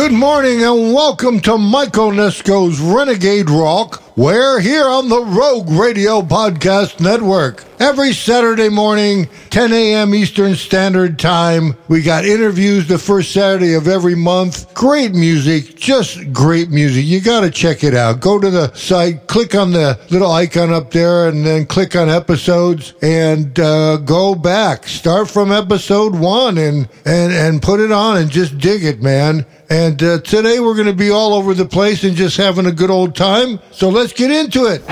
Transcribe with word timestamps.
Good 0.00 0.12
morning 0.12 0.64
and 0.64 0.94
welcome 0.94 1.40
to 1.40 1.58
Mike 1.58 1.92
Onesko's 1.92 2.80
Renegade 2.80 3.50
Rock. 3.50 4.02
We're 4.16 4.58
here 4.58 4.88
on 4.88 5.10
the 5.10 5.22
Rogue 5.22 5.68
Radio 5.68 6.22
Podcast 6.22 7.00
Network. 7.00 7.64
Every 7.78 8.12
Saturday 8.14 8.70
morning, 8.70 9.28
10 9.50 9.72
a.m. 9.72 10.14
Eastern 10.14 10.54
Standard 10.54 11.18
Time, 11.18 11.74
we 11.88 12.02
got 12.02 12.24
interviews 12.24 12.88
the 12.88 12.98
first 12.98 13.32
Saturday 13.32 13.74
of 13.74 13.88
every 13.88 14.14
month. 14.14 14.72
Great 14.74 15.12
music, 15.12 15.76
just 15.76 16.32
great 16.32 16.70
music. 16.70 17.04
You 17.04 17.20
got 17.20 17.40
to 17.40 17.50
check 17.50 17.84
it 17.84 17.94
out. 17.94 18.20
Go 18.20 18.38
to 18.38 18.50
the 18.50 18.72
site, 18.74 19.26
click 19.26 19.54
on 19.54 19.72
the 19.72 19.98
little 20.10 20.30
icon 20.30 20.72
up 20.72 20.90
there, 20.90 21.28
and 21.28 21.44
then 21.44 21.66
click 21.66 21.94
on 21.94 22.08
episodes 22.08 22.94
and 23.02 23.58
uh, 23.60 23.98
go 23.98 24.34
back. 24.34 24.86
Start 24.86 25.30
from 25.30 25.52
episode 25.52 26.14
one 26.14 26.58
and, 26.58 26.88
and, 27.04 27.32
and 27.32 27.62
put 27.62 27.80
it 27.80 27.92
on 27.92 28.16
and 28.16 28.30
just 28.30 28.58
dig 28.58 28.82
it, 28.84 29.02
man. 29.02 29.46
And 29.70 30.02
uh, 30.02 30.18
today 30.22 30.58
we're 30.58 30.74
going 30.74 30.88
to 30.88 30.92
be 30.92 31.10
all 31.10 31.32
over 31.32 31.54
the 31.54 31.64
place 31.64 32.02
and 32.02 32.16
just 32.16 32.36
having 32.36 32.66
a 32.66 32.72
good 32.72 32.90
old 32.90 33.14
time. 33.14 33.60
So 33.70 33.88
let's 33.88 34.12
get 34.12 34.32
into 34.32 34.64
it. 34.66 34.82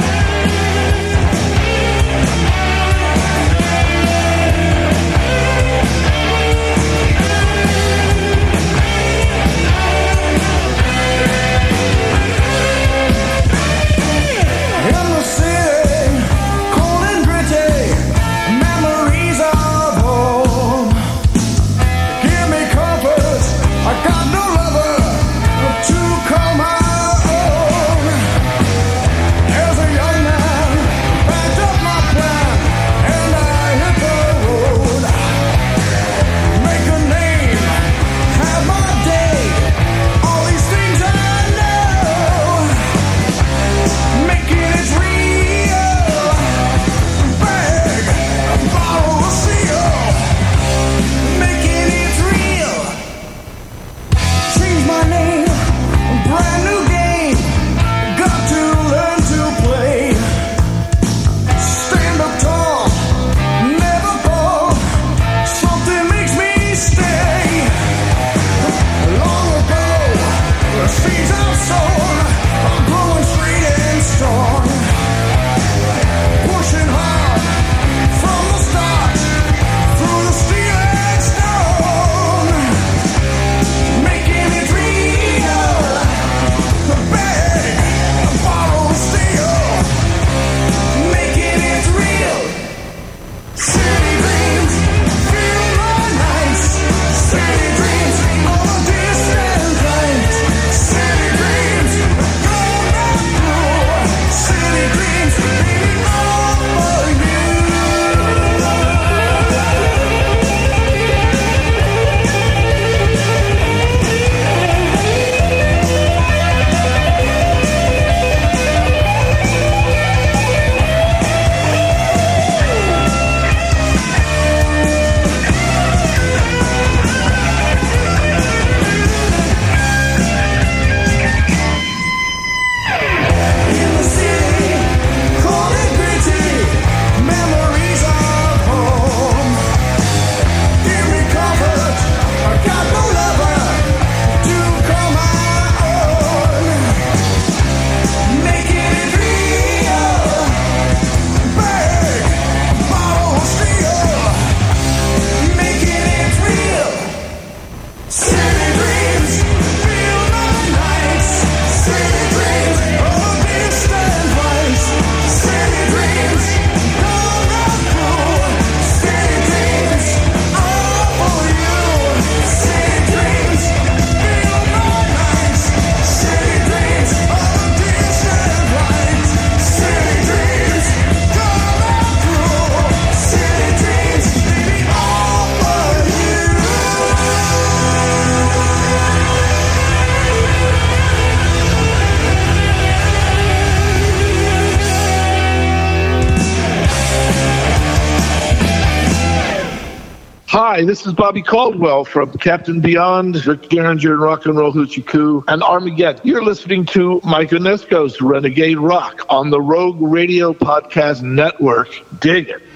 Hi, 200.61 200.85
this 200.85 201.07
is 201.07 201.13
Bobby 201.13 201.41
Caldwell 201.41 202.05
from 202.05 202.33
Captain 202.33 202.81
Beyond, 202.81 203.47
Rick 203.47 203.69
Derringer 203.69 204.15
and 204.15 204.21
Rock 204.21 204.45
and 204.45 204.59
Roll 204.59 204.73
Hoochie 204.73 205.07
Coo, 205.07 205.45
and 205.47 205.63
Armageddon. 205.63 206.21
You're 206.25 206.43
listening 206.43 206.85
to 206.87 207.21
Mike 207.23 207.51
Onesko's 207.51 208.21
Renegade 208.21 208.79
Rock 208.79 209.25
on 209.29 209.51
the 209.51 209.61
Rogue 209.61 209.99
Radio 210.01 210.53
Podcast 210.53 211.23
Network. 211.23 212.03
Dig 212.19 212.49
it. 212.49 212.68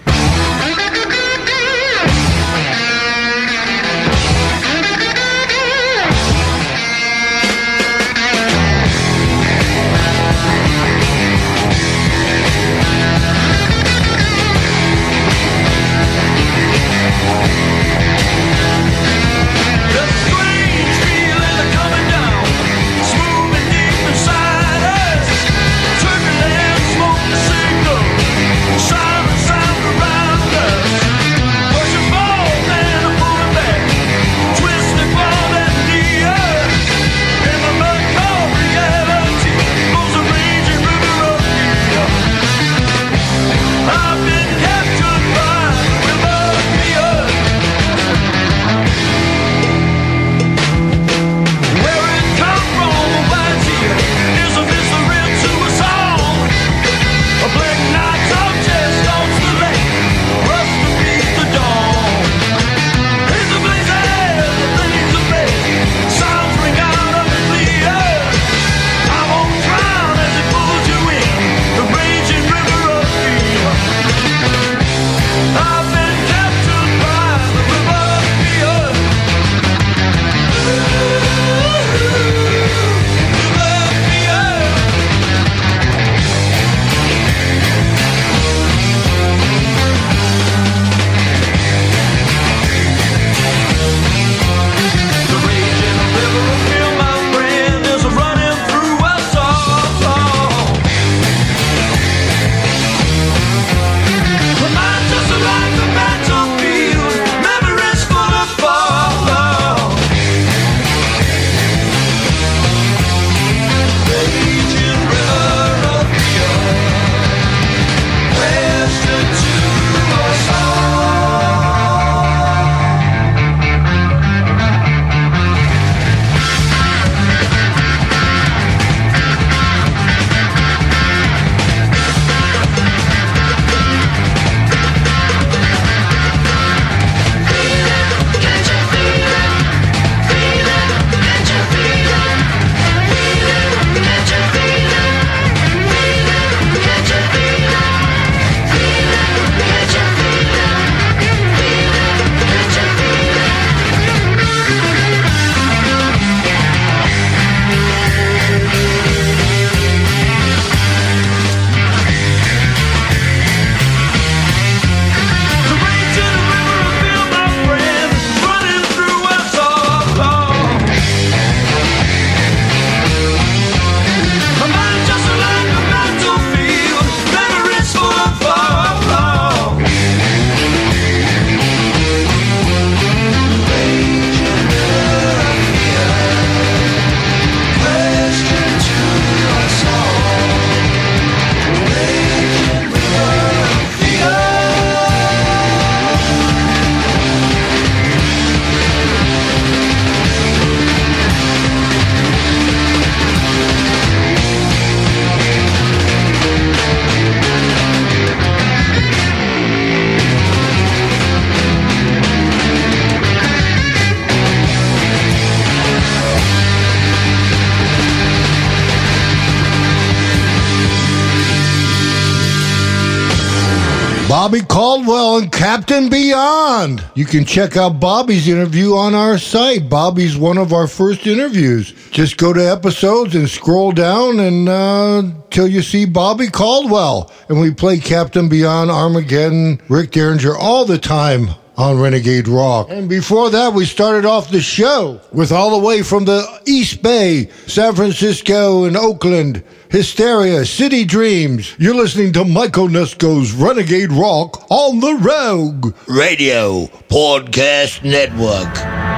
Bobby 224.43 224.63
Caldwell 224.63 225.37
and 225.37 225.53
Captain 225.53 226.11
Beyond. 226.11 227.05
You 227.15 227.25
can 227.25 227.45
check 227.45 227.77
out 227.77 228.01
Bobby's 228.01 228.49
interview 228.49 228.93
on 228.97 229.15
our 229.15 229.39
site. 229.39 229.89
Bobby's 229.89 230.37
one 230.37 230.59
of 230.59 230.73
our 230.73 230.89
first 230.89 231.29
interviews. 231.29 231.93
Just 232.11 232.39
go 232.39 232.53
to 232.53 232.61
episodes 232.61 233.37
and 233.37 233.49
scroll 233.49 233.93
down 233.93 234.41
and 234.41 234.69
uh, 234.69 235.23
you 235.55 235.81
see 235.81 236.07
Bobby 236.07 236.49
Caldwell. 236.49 237.31
And 237.49 237.61
we 237.61 237.71
play 237.71 238.01
Captain 238.01 238.49
Beyond, 238.49 238.91
Armageddon, 238.91 239.81
Rick 239.89 240.11
Derringer 240.11 240.57
all 240.57 240.87
the 240.87 240.99
time 240.99 241.51
on 241.77 242.01
Renegade 242.01 242.49
Rock. 242.49 242.89
And 242.91 243.09
before 243.09 243.51
that, 243.51 243.73
we 243.73 243.85
started 243.85 244.25
off 244.25 244.51
the 244.51 244.61
show 244.61 245.21
with 245.33 245.53
all 245.53 245.79
the 245.79 245.85
way 245.85 246.03
from 246.03 246.25
the 246.25 246.45
East 246.67 247.03
Bay, 247.03 247.49
San 247.67 247.95
Francisco, 247.95 248.85
and 248.85 248.97
Oakland. 248.97 249.63
Hysteria, 249.91 250.65
City 250.65 251.05
Dreams. 251.05 251.75
You're 251.79 251.95
listening 251.95 252.33
to 252.33 252.47
Mike 252.47 252.73
Onesko's 252.73 253.53
Renegade 253.53 254.11
Rock 254.11 254.65
on 254.71 255.01
the 255.01 255.17
Rogue 255.17 255.95
Radio 256.07 256.87
Podcast 257.11 258.03
Network. 258.03 259.12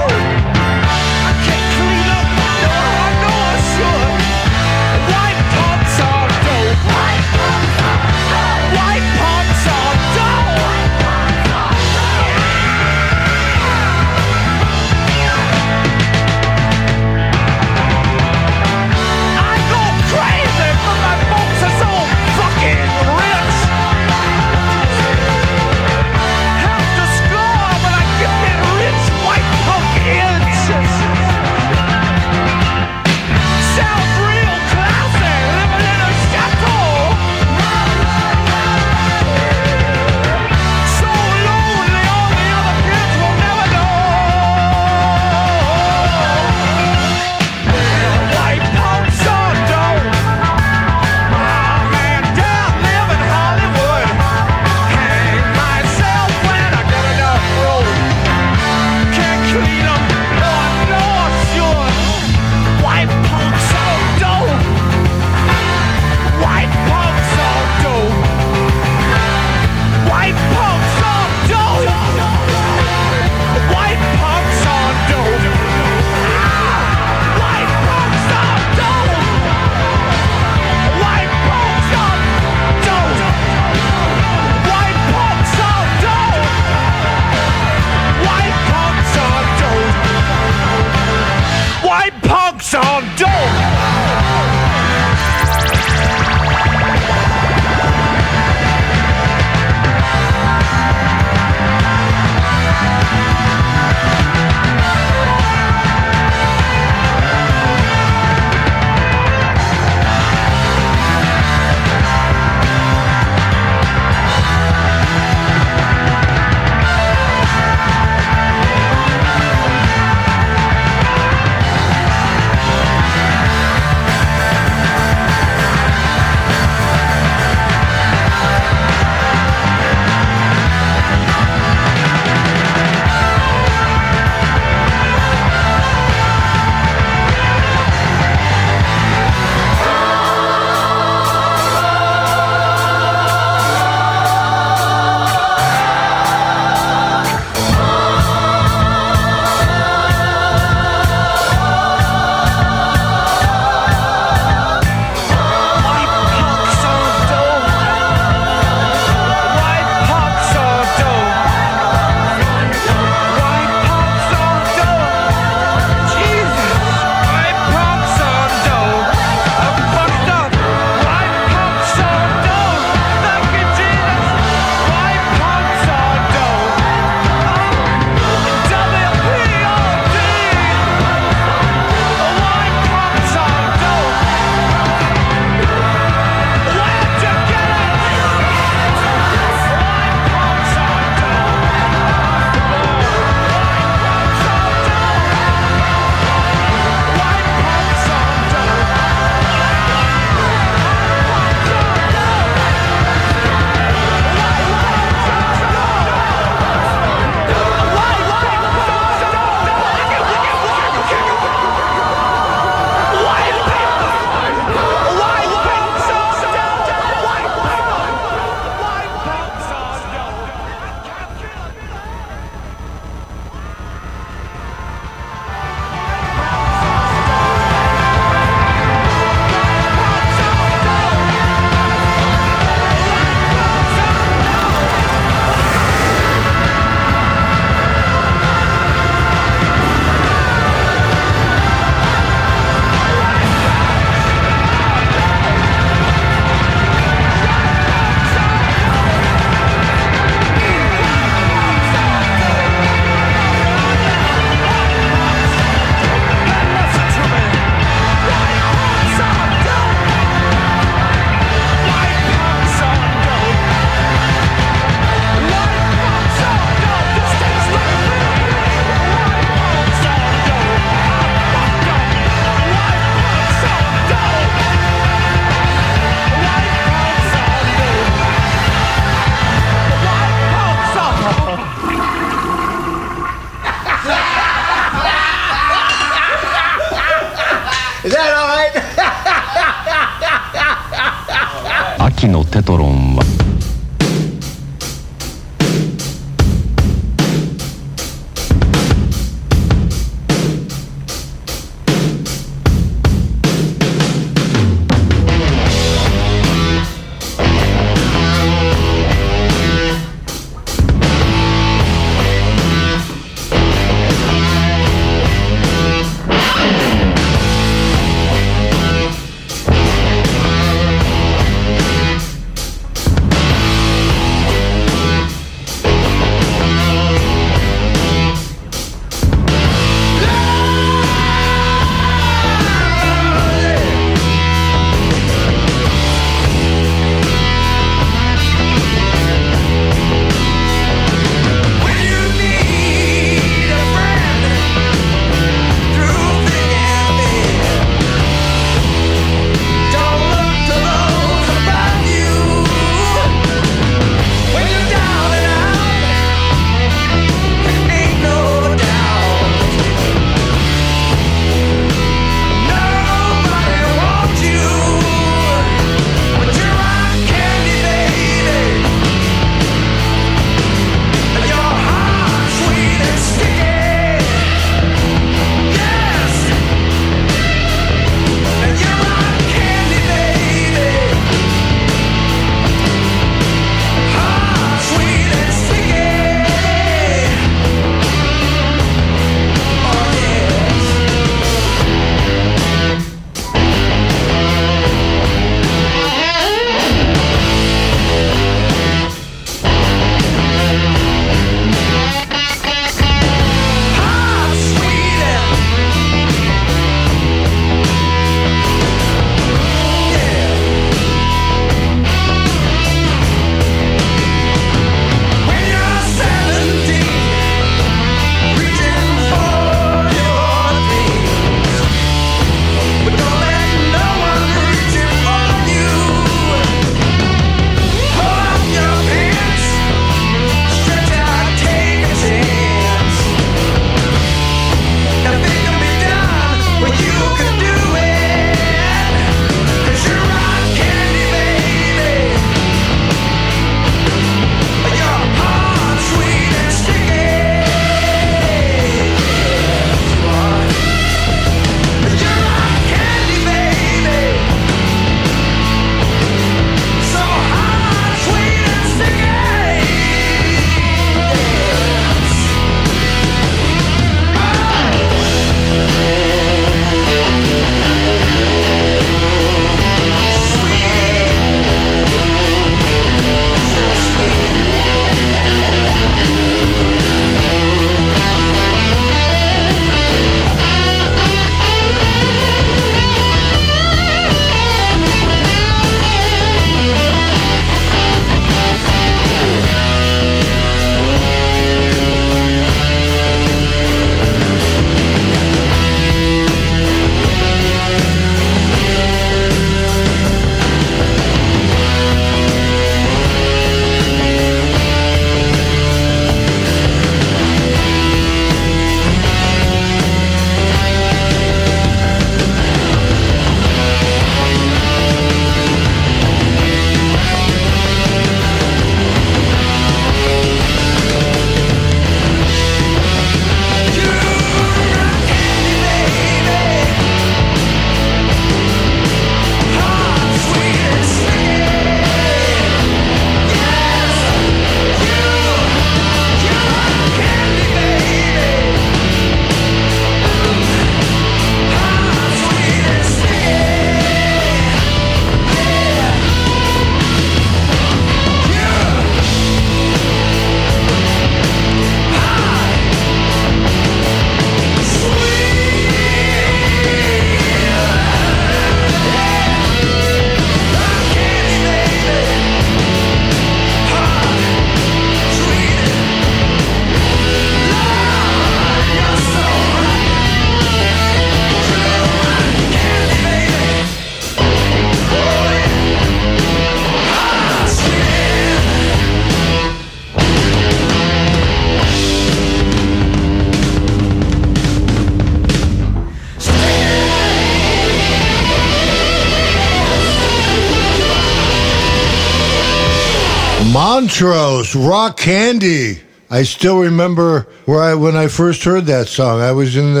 Montrose, 594.20 594.74
Rock 594.74 595.16
Candy. 595.16 596.00
I 596.28 596.42
still 596.42 596.80
remember 596.80 597.46
where 597.66 597.80
I 597.80 597.94
when 597.94 598.16
I 598.16 598.26
first 598.26 598.64
heard 598.64 598.86
that 598.86 599.06
song. 599.06 599.40
I 599.40 599.52
was 599.52 599.76
in 599.76 599.94
the 599.94 600.00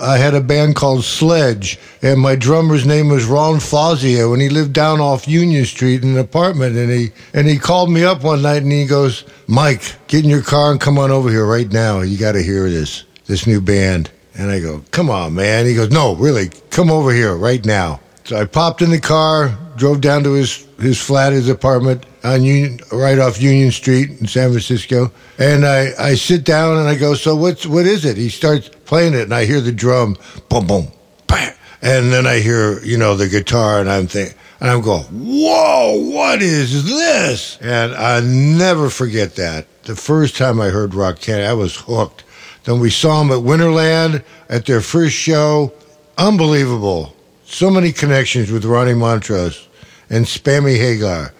uh, 0.00 0.02
I 0.02 0.16
had 0.16 0.32
a 0.32 0.40
band 0.40 0.74
called 0.74 1.04
Sledge, 1.04 1.78
and 2.00 2.18
my 2.18 2.34
drummer's 2.34 2.86
name 2.86 3.10
was 3.10 3.26
Ron 3.26 3.60
Fazio, 3.60 4.32
and 4.32 4.40
he 4.40 4.48
lived 4.48 4.72
down 4.72 5.00
off 5.00 5.28
Union 5.28 5.66
Street 5.66 6.02
in 6.02 6.12
an 6.12 6.18
apartment. 6.18 6.76
And 6.76 6.90
he 6.90 7.10
and 7.34 7.46
he 7.46 7.58
called 7.58 7.90
me 7.90 8.04
up 8.04 8.22
one 8.22 8.40
night, 8.40 8.62
and 8.62 8.72
he 8.72 8.86
goes, 8.86 9.24
"Mike, 9.48 9.96
get 10.06 10.24
in 10.24 10.30
your 10.30 10.40
car 10.40 10.70
and 10.70 10.80
come 10.80 10.96
on 10.98 11.10
over 11.10 11.28
here 11.28 11.44
right 11.44 11.70
now. 11.70 12.00
You 12.00 12.16
got 12.16 12.32
to 12.32 12.42
hear 12.42 12.70
this 12.70 13.04
this 13.26 13.46
new 13.46 13.60
band." 13.60 14.10
And 14.34 14.50
I 14.50 14.60
go, 14.60 14.82
"Come 14.92 15.10
on, 15.10 15.34
man." 15.34 15.66
He 15.66 15.74
goes, 15.74 15.90
"No, 15.90 16.14
really, 16.14 16.48
come 16.70 16.90
over 16.90 17.12
here 17.12 17.36
right 17.36 17.64
now." 17.66 18.00
So 18.24 18.38
I 18.38 18.46
popped 18.46 18.80
in 18.80 18.88
the 18.88 19.00
car, 19.00 19.58
drove 19.76 20.00
down 20.00 20.24
to 20.24 20.32
his 20.32 20.66
his 20.80 20.98
flat, 20.98 21.34
his 21.34 21.50
apartment 21.50 22.06
on 22.24 22.42
Union, 22.42 22.80
right 22.92 23.18
off 23.18 23.40
Union 23.40 23.70
Street 23.70 24.10
in 24.10 24.26
San 24.26 24.50
Francisco. 24.50 25.12
And 25.38 25.64
I, 25.64 25.92
I 25.98 26.14
sit 26.14 26.44
down 26.44 26.76
and 26.76 26.88
I 26.88 26.96
go, 26.96 27.14
so 27.14 27.36
what's 27.36 27.66
what 27.66 27.86
is 27.86 28.04
it? 28.04 28.16
He 28.16 28.28
starts 28.28 28.70
playing 28.84 29.14
it, 29.14 29.22
and 29.22 29.34
I 29.34 29.44
hear 29.44 29.60
the 29.60 29.72
drum, 29.72 30.16
boom, 30.48 30.66
boom, 30.66 30.88
bam, 31.26 31.54
and 31.82 32.12
then 32.12 32.26
I 32.26 32.40
hear 32.40 32.82
you 32.84 32.98
know 32.98 33.16
the 33.16 33.28
guitar, 33.28 33.80
and 33.80 33.90
I'm 33.90 34.06
thinking. 34.06 34.36
And 34.60 34.68
I'm 34.68 34.80
going, 34.80 35.04
whoa, 35.04 36.10
what 36.10 36.42
is 36.42 36.84
this? 36.84 37.58
And 37.60 37.94
I 37.94 38.18
never 38.20 38.90
forget 38.90 39.36
that. 39.36 39.66
The 39.84 39.94
first 39.94 40.36
time 40.36 40.60
I 40.60 40.70
heard 40.70 40.94
Rock 40.94 41.20
Candy, 41.20 41.44
I 41.44 41.52
was 41.52 41.76
hooked. 41.76 42.24
Then 42.64 42.80
we 42.80 42.90
saw 42.90 43.20
them 43.20 43.30
at 43.30 43.44
Winterland 43.44 44.24
at 44.48 44.66
their 44.66 44.80
first 44.80 45.14
show. 45.14 45.72
Unbelievable. 46.18 47.14
So 47.44 47.70
many 47.70 47.92
connections 47.92 48.50
with 48.50 48.64
Ronnie 48.64 48.94
Montrose 48.94 49.68
and 50.10 50.26
Sammy 50.26 50.74
Hagar. 50.74 51.32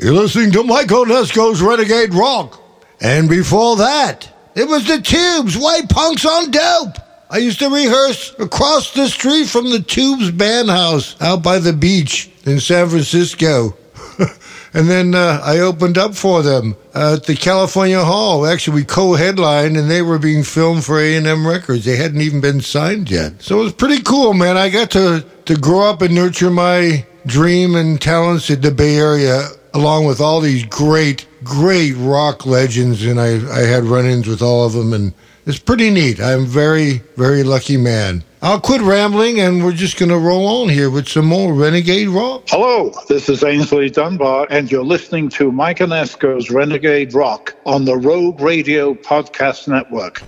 You're 0.00 0.14
listening 0.14 0.52
to 0.52 0.62
Mike 0.62 0.86
Onesko's 0.86 1.60
Renegade 1.60 2.14
Rock. 2.14 2.62
And 3.00 3.28
before 3.28 3.74
that, 3.78 4.32
it 4.54 4.68
was 4.68 4.86
the 4.86 5.00
Tubes, 5.00 5.56
White 5.56 5.88
Punks 5.88 6.24
on 6.24 6.52
Dope. 6.52 6.98
I 7.28 7.38
used 7.38 7.58
to 7.58 7.68
rehearse 7.68 8.32
across 8.38 8.94
the 8.94 9.08
street 9.08 9.48
from 9.48 9.70
the 9.70 9.80
Tubes 9.80 10.30
band 10.30 10.70
house 10.70 11.20
out 11.20 11.42
by 11.42 11.58
the 11.58 11.72
beach 11.72 12.30
in 12.44 12.60
San 12.60 12.88
Francisco. 12.88 13.76
and 14.72 14.88
then 14.88 15.16
uh, 15.16 15.40
I 15.42 15.58
opened 15.58 15.98
up 15.98 16.14
for 16.14 16.42
them 16.42 16.76
at 16.94 17.24
the 17.24 17.34
California 17.34 18.04
Hall. 18.04 18.46
Actually, 18.46 18.76
we 18.76 18.84
co-headlined, 18.84 19.76
and 19.76 19.90
they 19.90 20.02
were 20.02 20.20
being 20.20 20.44
filmed 20.44 20.84
for 20.84 21.00
A&M 21.00 21.44
Records. 21.44 21.84
They 21.84 21.96
hadn't 21.96 22.20
even 22.20 22.40
been 22.40 22.60
signed 22.60 23.10
yet, 23.10 23.42
so 23.42 23.60
it 23.60 23.64
was 23.64 23.72
pretty 23.72 24.00
cool, 24.02 24.32
man. 24.32 24.56
I 24.56 24.68
got 24.68 24.92
to 24.92 25.26
to 25.46 25.56
grow 25.56 25.90
up 25.90 26.02
and 26.02 26.14
nurture 26.14 26.50
my 26.50 27.04
dream 27.26 27.74
and 27.74 28.00
talents 28.00 28.48
in 28.48 28.60
the 28.60 28.70
Bay 28.70 28.96
Area, 28.96 29.48
along 29.74 30.06
with 30.06 30.20
all 30.20 30.40
these 30.40 30.64
great, 30.64 31.26
great 31.44 31.92
rock 31.96 32.46
legends, 32.46 33.04
and 33.04 33.20
I 33.20 33.34
I 33.52 33.60
had 33.60 33.84
run-ins 33.84 34.26
with 34.26 34.42
all 34.42 34.66
of 34.66 34.72
them, 34.72 34.92
and 34.92 35.12
it's 35.46 35.58
pretty 35.58 35.90
neat. 35.90 36.20
I'm 36.20 36.46
very, 36.46 37.02
very 37.16 37.42
lucky 37.42 37.76
man. 37.76 38.22
I'll 38.40 38.60
quit 38.60 38.80
rambling, 38.82 39.40
and 39.40 39.64
we're 39.64 39.72
just 39.72 39.98
going 39.98 40.10
to 40.10 40.18
roll 40.18 40.46
on 40.62 40.68
here 40.68 40.90
with 40.90 41.08
some 41.08 41.24
more 41.24 41.52
Renegade 41.52 42.08
Rock. 42.08 42.44
Hello, 42.46 42.92
this 43.08 43.28
is 43.28 43.40
Aynsley 43.40 43.92
Dunbar, 43.92 44.46
and 44.48 44.70
you're 44.70 44.84
listening 44.84 45.28
to 45.30 45.50
Mike 45.50 45.78
Onesko's 45.78 46.48
Renegade 46.48 47.14
Rock 47.14 47.56
on 47.66 47.84
the 47.84 47.96
Rogue 47.96 48.40
Radio 48.40 48.94
Podcast 48.94 49.66
Network. 49.66 50.22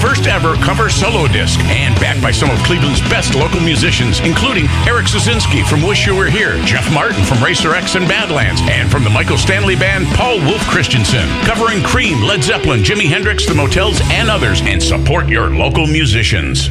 First 0.00 0.26
ever 0.26 0.54
cover 0.56 0.88
solo 0.88 1.26
disc 1.28 1.58
and 1.60 1.94
backed 1.96 2.22
by 2.22 2.30
some 2.30 2.50
of 2.50 2.58
Cleveland's 2.64 3.00
best 3.02 3.34
local 3.34 3.60
musicians, 3.60 4.20
including 4.20 4.66
Eric 4.86 5.06
Zazinski 5.06 5.66
from 5.66 5.82
Wish 5.82 6.06
You 6.06 6.14
Were 6.14 6.30
Here, 6.30 6.56
Jeff 6.64 6.92
Martin 6.92 7.24
from 7.24 7.42
Racer 7.42 7.74
X 7.74 7.94
and 7.94 8.06
Badlands, 8.06 8.60
and 8.64 8.90
from 8.90 9.04
the 9.04 9.10
Michael 9.10 9.38
Stanley 9.38 9.76
Band, 9.76 10.06
Paul 10.16 10.38
Wolf 10.38 10.62
Christensen, 10.68 11.28
covering 11.42 11.82
Cream, 11.82 12.22
Led 12.22 12.42
Zeppelin, 12.42 12.82
Jimi 12.82 13.06
Hendrix, 13.06 13.46
The 13.46 13.54
Motels, 13.54 14.00
and 14.04 14.30
others, 14.30 14.60
and 14.62 14.82
support 14.82 15.28
your 15.28 15.50
local 15.50 15.86
musicians. 15.86 16.68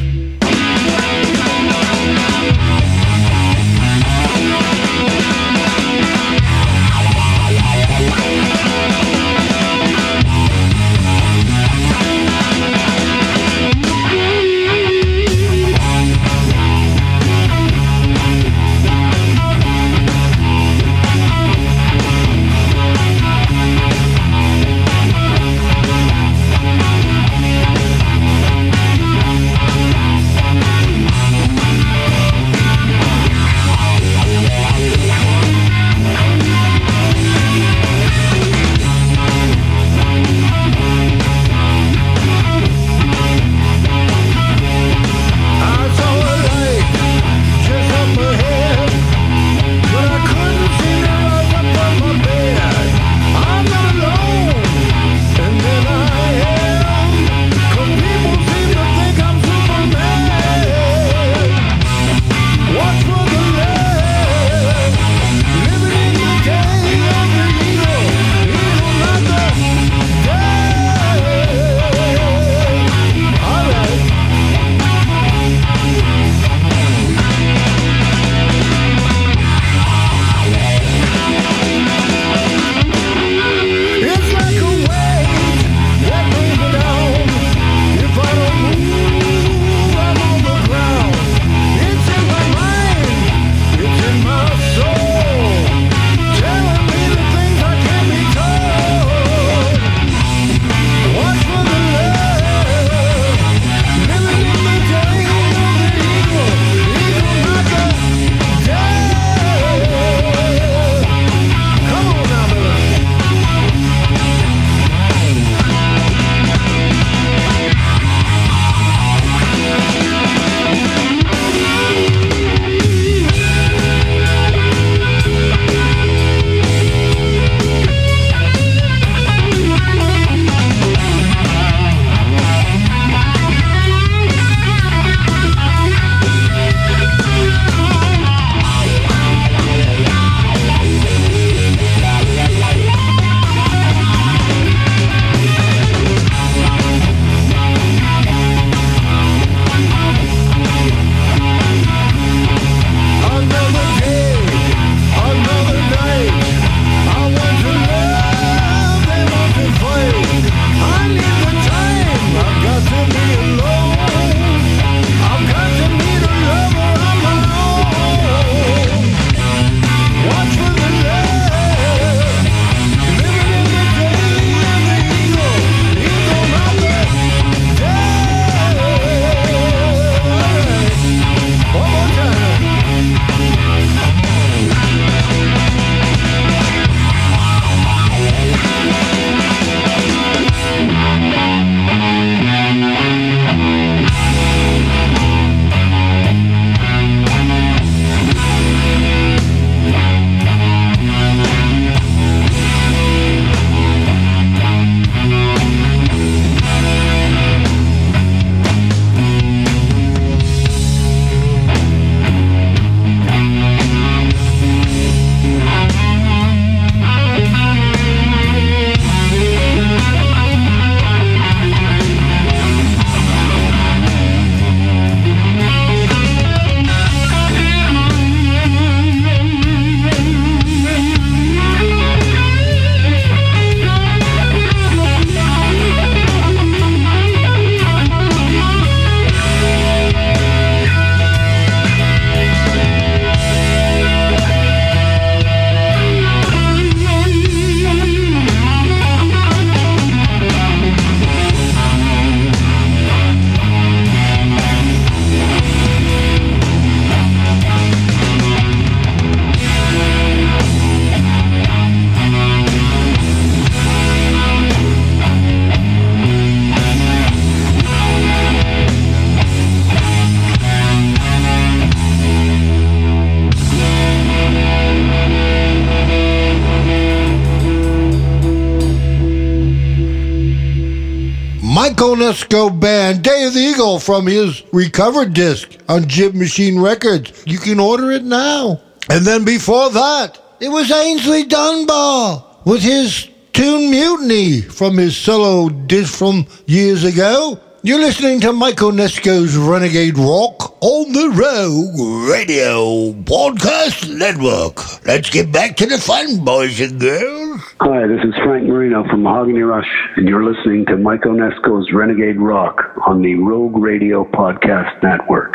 Mike 282.18 282.34
Onesko 282.34 282.80
Band, 282.80 283.22
Day 283.22 283.44
of 283.44 283.54
the 283.54 283.60
Eagle 283.60 284.00
from 284.00 284.26
his 284.26 284.64
recovered 284.72 285.34
disc 285.34 285.76
on 285.88 286.08
Jib 286.08 286.34
Machine 286.34 286.80
Records. 286.80 287.44
You 287.46 287.58
can 287.58 287.78
order 287.78 288.10
it 288.10 288.24
now. 288.24 288.80
And 289.08 289.24
then 289.24 289.44
before 289.44 289.90
that, 289.90 290.38
it 290.58 290.68
was 290.68 290.90
Aynsley 290.90 291.48
Dunbar 291.48 292.44
with 292.64 292.82
his 292.82 293.28
tune 293.52 293.90
Mutiny 293.90 294.62
from 294.62 294.96
his 294.96 295.16
solo 295.16 295.68
disc 295.68 296.12
from 296.12 296.46
years 296.66 297.04
ago. 297.04 297.60
You're 297.82 298.00
listening 298.00 298.40
to 298.40 298.52
Michael 298.52 298.90
Onesko's 298.90 299.56
Renegade 299.56 300.18
Rock 300.18 300.76
on 300.82 301.12
the 301.12 301.28
Rogue 301.30 302.28
Radio 302.28 303.12
Podcast 303.22 304.12
Network. 304.18 305.06
Let's 305.06 305.30
get 305.30 305.52
back 305.52 305.76
to 305.76 305.86
the 305.86 305.96
fun, 305.96 306.44
boys 306.44 306.80
and 306.80 307.00
girls. 307.00 307.60
Hi, 307.80 308.08
this 308.08 308.18
is 308.24 308.34
Frank 308.42 308.66
Marino 308.66 309.04
from 309.08 309.22
Mahogany 309.22 309.60
Rush, 309.60 309.88
and 310.16 310.28
you're 310.28 310.44
listening 310.44 310.86
to 310.86 310.96
Michael 310.96 311.34
Onesko's 311.34 311.92
Renegade 311.92 312.40
Rock 312.40 312.82
on 313.06 313.22
the 313.22 313.36
Rogue 313.36 313.76
Radio 313.76 314.24
Podcast 314.24 315.00
Network. 315.00 315.54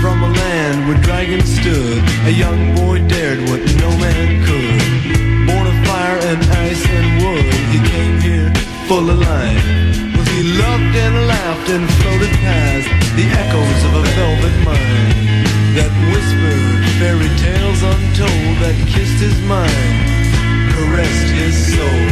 From 0.00 0.22
a 0.22 0.32
land 0.32 0.86
where 0.88 1.02
dragons 1.02 1.52
stood, 1.60 2.04
a 2.24 2.30
young 2.30 2.76
boy 2.76 2.98
dared 3.08 3.40
what 3.50 3.60
no 3.80 3.90
man 3.98 4.44
could. 4.44 4.45
Laughed 11.78 12.02
floated 12.02 12.30
past 12.40 12.88
the 13.16 13.26
echoes 13.36 13.84
of 13.84 13.92
a 13.94 14.04
velvet 14.16 14.56
mind 14.64 15.46
that 15.76 15.92
whispered 16.08 16.82
fairy 16.98 17.28
tales 17.36 17.82
untold 17.82 18.56
that 18.62 18.76
kissed 18.88 19.20
his 19.20 19.38
mind, 19.44 20.08
caressed 20.72 21.30
his 21.36 21.54
soul. 21.76 22.06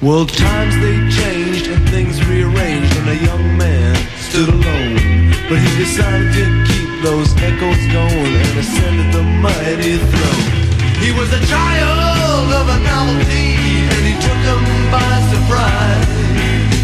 Well, 0.00 0.26
times 0.26 0.74
they 0.78 0.96
changed 1.10 1.66
and 1.68 1.88
things 1.88 2.24
rearranged, 2.26 2.94
and 2.98 3.08
a 3.08 3.18
young 3.24 3.56
man 3.56 3.96
stood 4.18 4.48
alone. 4.48 5.32
But 5.48 5.58
he 5.58 5.70
decided 5.78 6.32
to 6.34 6.46
keep 6.68 7.02
those 7.02 7.34
echoes 7.42 7.82
going 7.90 8.34
and 8.36 8.58
ascended 8.58 9.12
the 9.12 9.22
mighty 9.22 9.96
throne. 9.96 10.64
He 11.00 11.10
was 11.12 11.32
a 11.32 11.42
child 11.46 12.52
of 12.52 12.68
a 12.68 12.78
novelty, 12.84 13.56
and 13.90 14.02
he 14.06 14.14
took 14.20 14.40
them 14.44 14.83
by 14.94 15.14
surprise. 15.34 16.06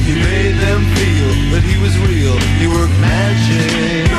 He 0.06 0.14
made 0.14 0.56
them 0.66 0.80
feel 0.96 1.30
that 1.52 1.62
he 1.70 1.76
was 1.84 1.94
real. 2.10 2.36
He 2.60 2.66
worked 2.66 2.98
magic, 2.98 4.10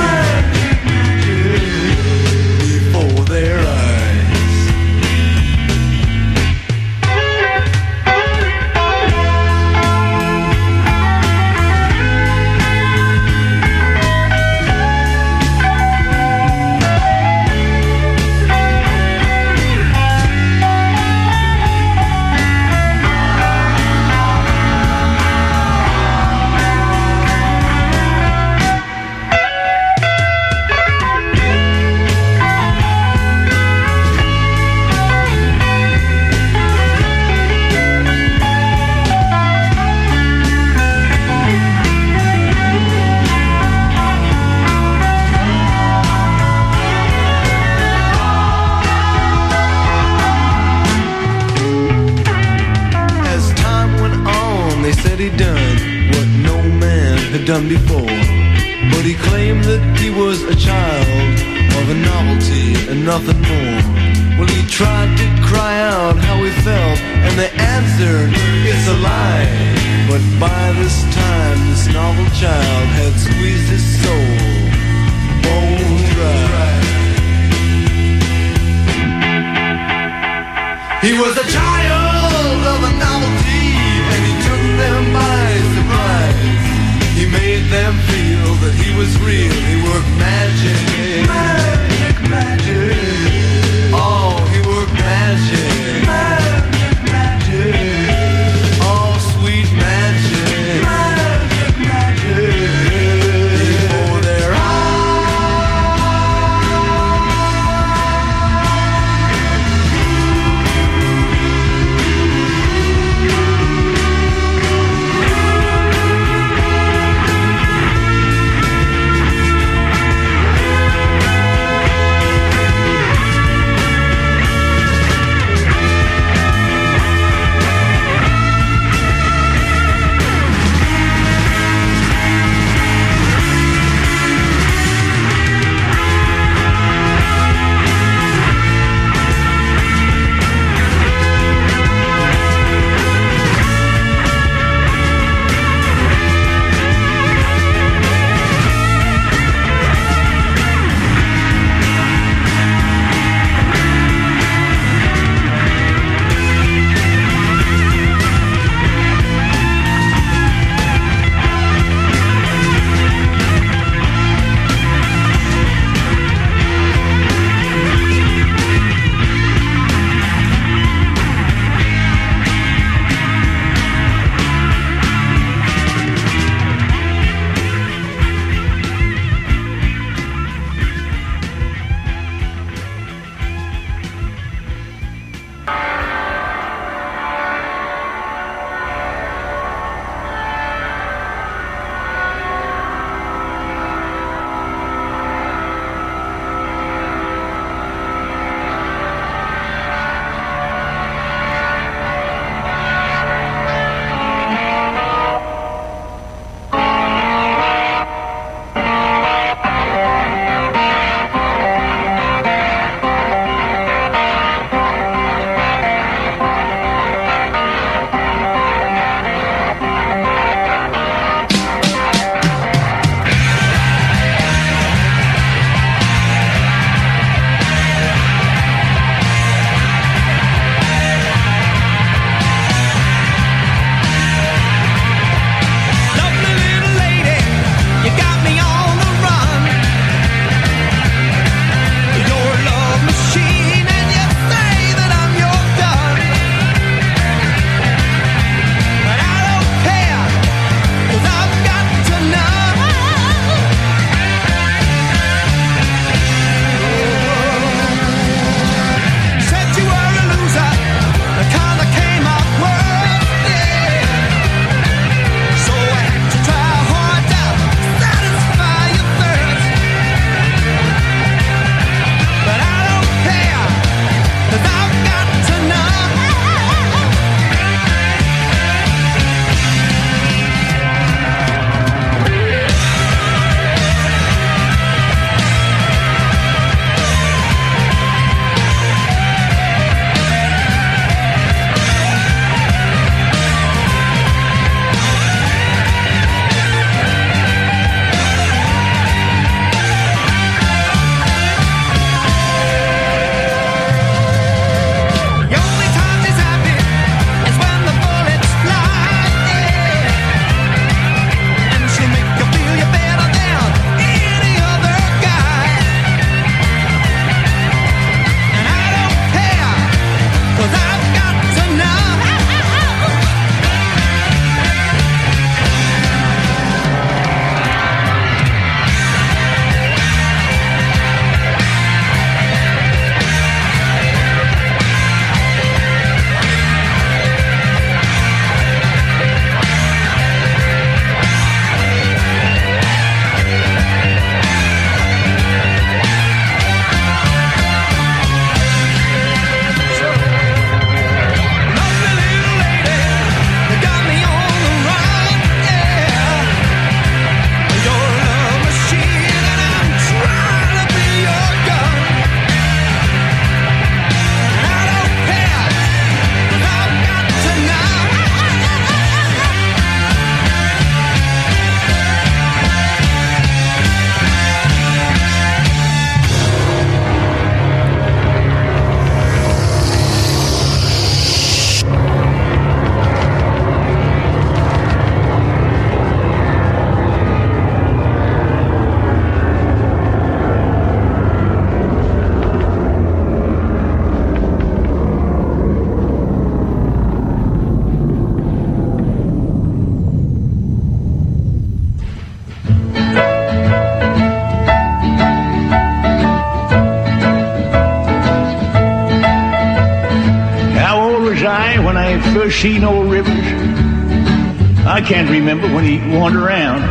I 415.01 415.03
can't 415.03 415.31
remember 415.31 415.67
when 415.73 415.83
he 415.83 415.97
wandered 416.15 416.43
around. 416.43 416.81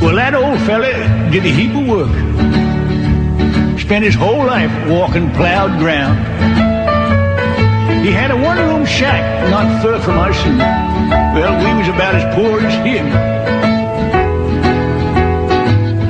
Well, 0.00 0.16
that 0.16 0.34
old 0.34 0.58
fella 0.60 0.90
did 1.30 1.44
a 1.44 1.50
heap 1.50 1.76
of 1.76 1.86
work. 1.86 3.78
Spent 3.78 4.06
his 4.06 4.14
whole 4.14 4.42
life 4.46 4.72
walking 4.88 5.30
plowed 5.32 5.78
ground. 5.78 6.16
He 8.06 8.10
had 8.10 8.30
a 8.30 8.36
one-room 8.36 8.86
shack 8.86 9.50
not 9.50 9.82
far 9.82 10.00
from 10.00 10.16
us, 10.16 10.34
and 10.46 10.58
well, 11.36 11.58
we 11.62 11.78
was 11.78 11.88
about 11.88 12.14
as 12.14 12.24
poor 12.34 12.58
as 12.58 12.74
him. 12.86 13.06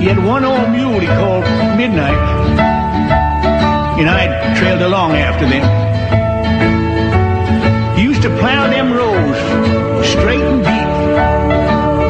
He 0.00 0.06
had 0.06 0.24
one 0.24 0.44
old 0.44 0.70
mule 0.70 1.00
he 1.00 1.08
called 1.08 1.42
Midnight, 1.76 2.22
and 3.98 4.08
I 4.08 4.54
trailed 4.60 4.82
along 4.82 5.16
after 5.16 5.48
them. 5.48 5.64
He 7.96 8.04
used 8.04 8.22
to 8.22 8.28
plow 8.38 8.70
them 8.70 8.92
rows 8.92 9.03
straight 10.18 10.40
and 10.40 10.62
deep, 10.62 10.90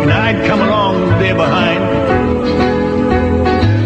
and 0.03 0.11
I'd 0.13 0.47
come 0.47 0.61
along 0.61 0.97
there 1.21 1.35
behind, 1.35 1.83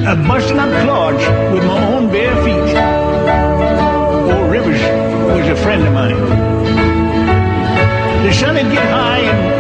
uh, 0.07 0.17
busting 0.29 0.59
up 0.59 0.71
clods 0.85 1.25
with 1.53 1.65
my 1.65 1.79
own 1.93 2.11
bare 2.11 2.37
feet. 2.45 2.71
Old 4.33 4.51
Rivers 4.51 4.83
was 5.33 5.47
a 5.49 5.57
friend 5.57 5.83
of 5.87 5.93
mine. 5.93 6.21
The 8.27 8.33
sun 8.33 8.55
would 8.57 8.71
get 8.73 8.89
high 8.91 9.58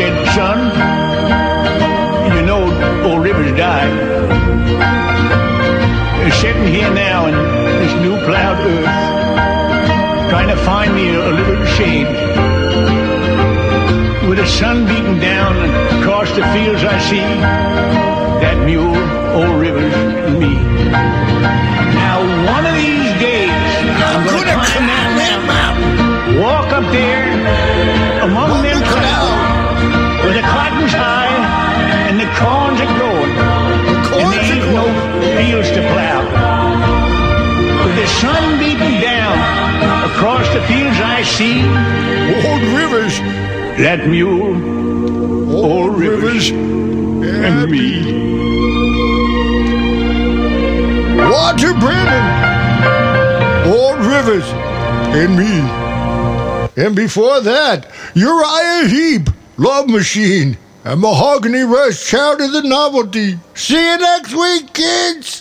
said, 0.00 0.16
son, 0.34 0.58
you 2.34 2.42
know 2.46 2.62
old 3.04 3.22
Rivers 3.22 3.52
died. 3.54 3.92
They're 6.18 6.38
sitting 6.40 6.68
here 6.72 6.90
now 6.94 7.26
in 7.26 7.34
this 7.82 7.92
new 8.00 8.16
plowed 8.24 8.60
earth, 8.64 10.30
trying 10.30 10.48
to 10.48 10.56
find 10.64 10.94
me 10.94 11.14
a, 11.14 11.20
a 11.28 11.32
little 11.32 11.66
shade. 11.76 12.08
With 14.26 14.38
the 14.38 14.46
sun 14.46 14.86
beating 14.86 15.18
down 15.18 15.52
across 16.00 16.30
the 16.30 16.44
fields 16.54 16.82
I 16.82 16.98
see 17.10 17.30
that 18.44 18.56
mule, 18.64 18.96
old 19.36 19.60
Rivers, 19.60 19.94
and 20.26 20.38
me. 20.38 20.54
Now, 22.00 22.16
one 22.54 22.64
of 22.64 22.74
these 22.74 23.10
days, 23.20 23.50
I'm 24.08 24.24
gonna 24.24 24.46
Gonna 24.48 24.64
climb 24.64 25.14
that 25.20 25.40
mountain, 25.52 26.40
walk 26.40 26.72
up 26.72 26.86
there 26.90 27.20
Among 28.24 28.62
them 28.62 28.79
to 35.70 35.80
plow. 35.92 36.20
With 37.84 37.96
the 37.96 38.06
sun 38.20 38.58
beating 38.58 39.00
down 39.00 39.36
across 40.10 40.46
the 40.54 40.62
fields 40.68 40.98
I 41.00 41.22
see, 41.22 41.60
Old 42.48 42.62
Rivers. 42.78 43.18
that 43.78 44.06
mule, 44.06 44.54
Old 45.54 45.96
Rivers 45.98 46.50
and 46.50 47.70
me. 47.70 48.20
Walter 51.30 51.74
Brennan. 51.74 52.26
Old 53.66 53.98
Rivers. 54.04 54.44
And 55.14 55.36
me. 55.36 56.84
And 56.84 56.94
before 56.94 57.40
that, 57.40 57.90
Uriah 58.14 58.88
Heep, 58.88 59.28
Love 59.56 59.88
Machine, 59.88 60.56
and 60.84 61.00
Mahogany 61.00 61.62
Rush, 61.62 62.08
Child 62.08 62.40
of 62.40 62.52
the 62.52 62.62
Novelty. 62.62 63.38
See 63.54 63.74
you 63.74 63.98
next 63.98 64.34
week, 64.34 64.72
kids. 64.72 65.39